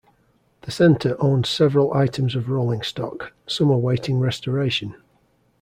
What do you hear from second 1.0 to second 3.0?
owns several items of rolling